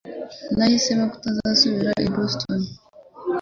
[0.57, 2.59] Nahisemo kutazasubira i Boston